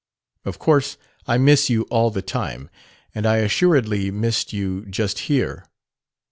"Of 0.45 0.57
course 0.57 0.97
I 1.27 1.37
miss 1.37 1.69
you 1.69 1.83
all 1.91 2.09
the 2.09 2.23
time, 2.23 2.71
and 3.13 3.27
I 3.27 3.35
assuredly 3.35 4.09
missed 4.09 4.51
you 4.51 4.83
just 4.87 5.19
here. 5.29 5.65